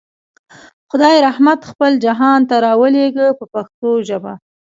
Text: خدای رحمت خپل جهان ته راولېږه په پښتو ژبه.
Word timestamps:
خدای 0.91 1.17
رحمت 1.27 1.59
خپل 1.69 1.91
جهان 2.05 2.39
ته 2.49 2.55
راولېږه 2.65 3.27
په 3.39 3.45
پښتو 3.53 3.89
ژبه. 4.07 4.33